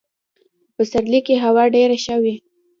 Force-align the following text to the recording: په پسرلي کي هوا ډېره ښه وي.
په 0.75 0.81
پسرلي 0.85 1.19
کي 1.27 1.35
هوا 1.43 1.63
ډېره 1.75 1.95
ښه 2.03 2.15
وي. 2.23 2.35